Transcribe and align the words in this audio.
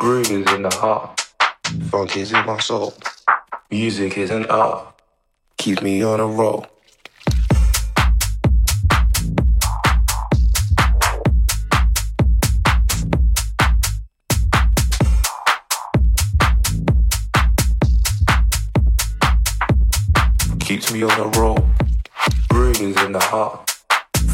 is 0.00 0.52
in 0.52 0.62
the 0.62 0.74
heart, 0.74 1.20
funk 1.90 2.16
is 2.16 2.32
in 2.32 2.46
my 2.46 2.58
soul. 2.58 2.94
Music 3.70 4.16
is 4.16 4.30
an 4.30 4.46
art, 4.46 5.00
keeps 5.56 5.82
me 5.82 6.02
on 6.02 6.20
a 6.20 6.26
roll. 6.26 6.66
Keeps 20.60 20.92
me 20.92 21.02
on 21.02 21.18
a 21.18 21.38
roll. 21.38 21.68
Groove 22.48 22.80
is 22.80 23.02
in 23.02 23.12
the 23.12 23.20
heart, 23.20 23.70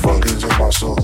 funk 0.02 0.26
is 0.26 0.42
in 0.42 0.58
my 0.58 0.70
soul. 0.70 0.98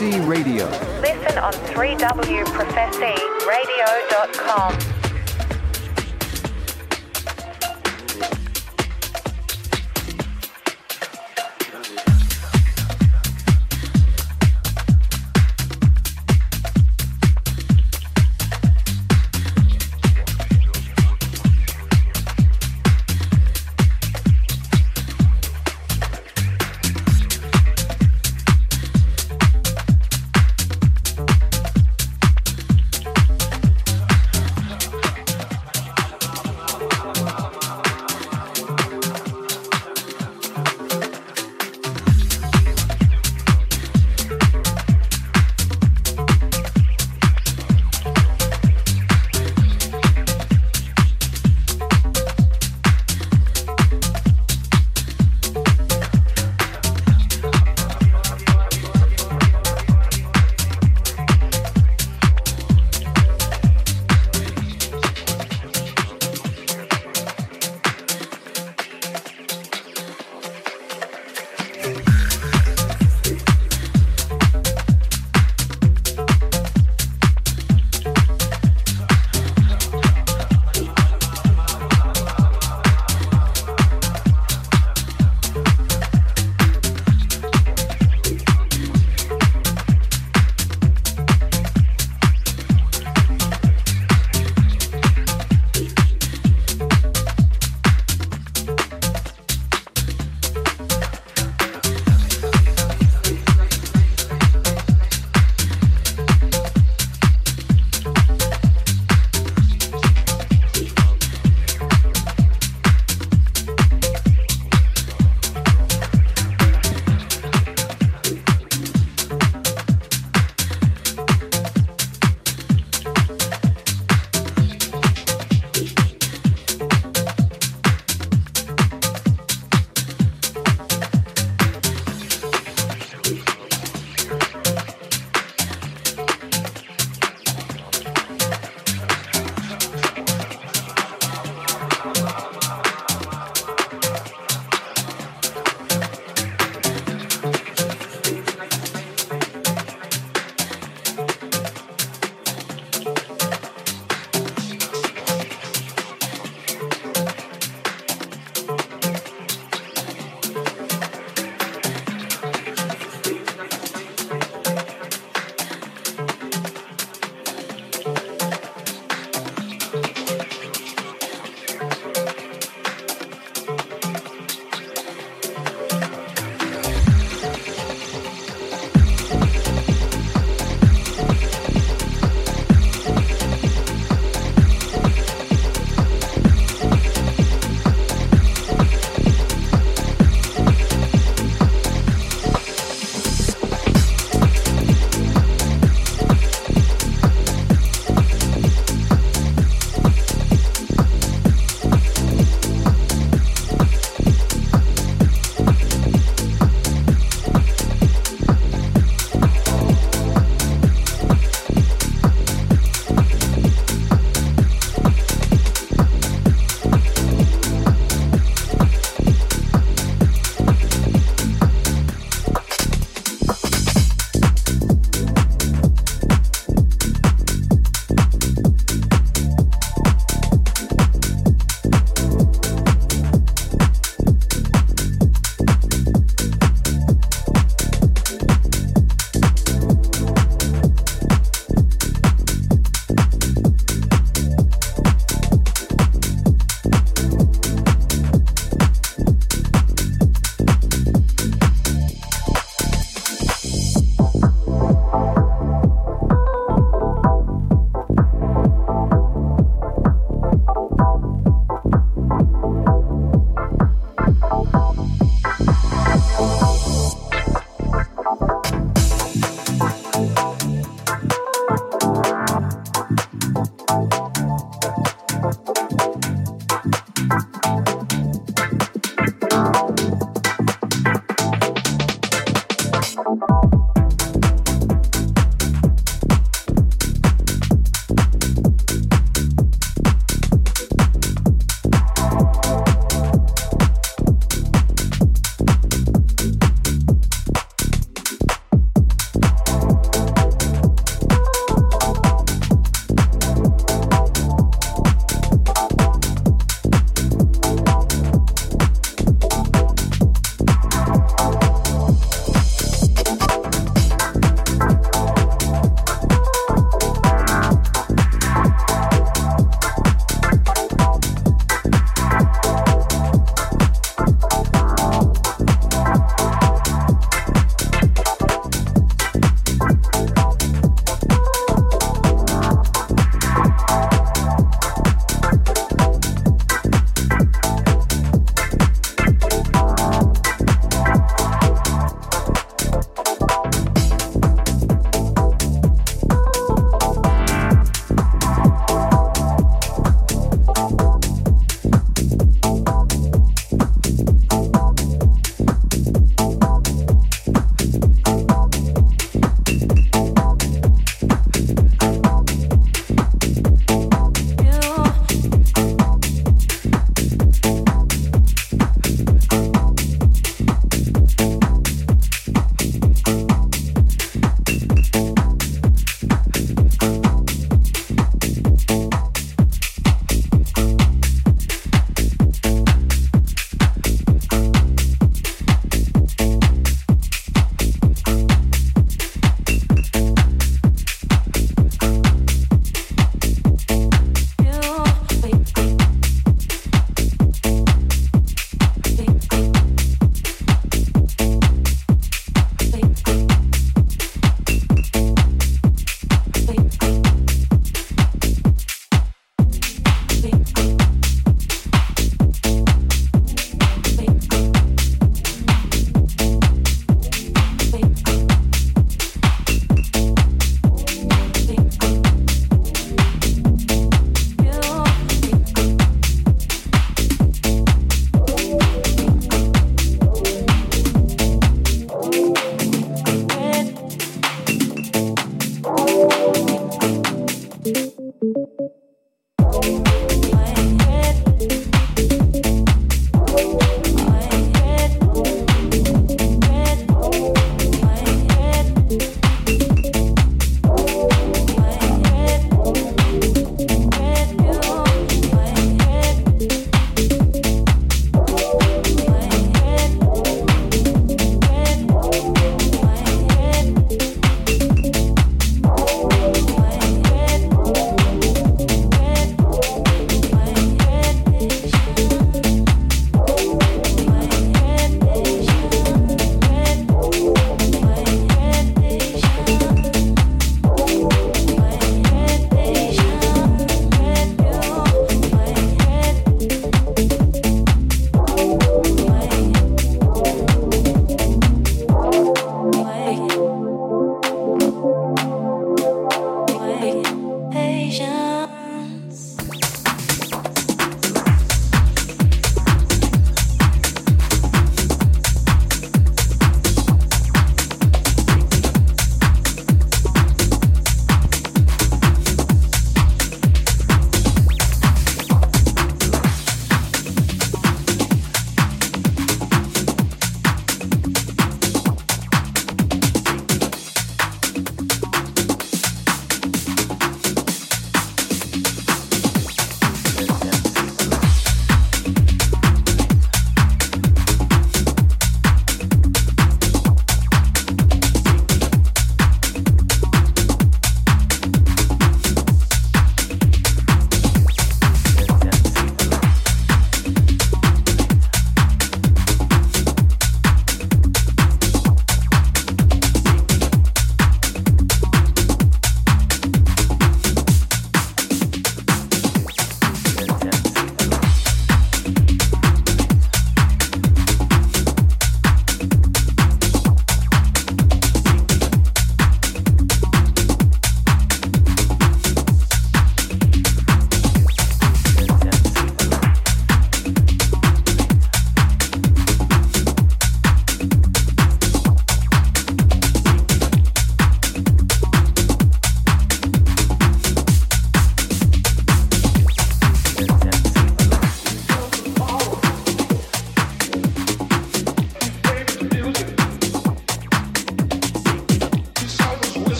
Prophecy 0.00 0.18
Radio. 0.20 0.89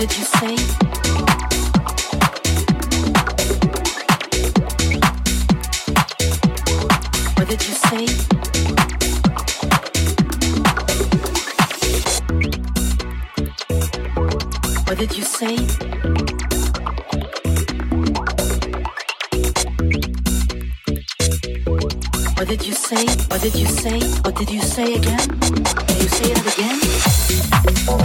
did 0.00 0.16
you 0.16 0.24
say? 0.24 0.80
did 15.00 15.16
you 15.16 15.24
say? 15.24 15.56
What 22.36 22.48
did 22.48 22.66
you 22.66 22.74
say? 22.74 23.06
What 23.28 23.40
did 23.40 23.54
you 23.54 23.66
say? 23.66 24.00
What 24.20 24.34
did 24.36 24.50
you 24.50 24.60
say 24.60 24.94
again? 24.94 25.18
Can 25.18 25.96
you 25.96 26.08
say 26.08 26.32
that 26.34 26.46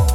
again? 0.09 0.14